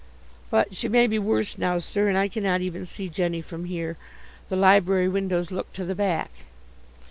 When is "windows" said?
5.07-5.51